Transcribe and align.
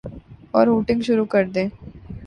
اورہوٹنگ 0.55 1.01
شروع 1.07 1.25
کردیں۔ 1.33 1.67